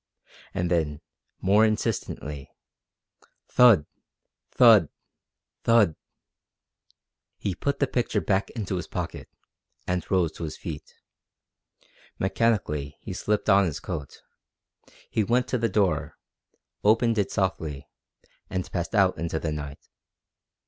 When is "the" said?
7.77-7.85, 15.59-15.69, 19.37-19.51